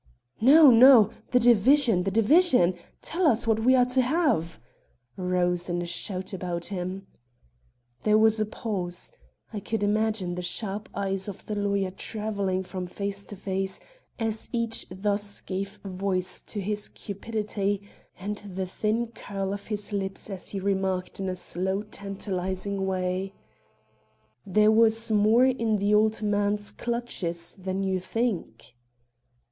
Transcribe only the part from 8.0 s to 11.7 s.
There was a pause. I could imagine the sharp eyes of the